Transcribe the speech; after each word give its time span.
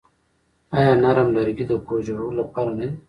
آیا 0.77 0.93
نرم 1.03 1.27
لرګي 1.35 1.65
د 1.67 1.71
کور 1.87 1.99
جوړولو 2.07 2.39
لپاره 2.41 2.71
نه 2.79 2.85
دي؟ 2.89 2.89